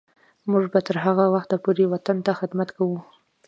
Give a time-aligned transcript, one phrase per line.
[0.49, 2.99] موږ به تر هغه وخته پورې وطن ته خدمت کوو.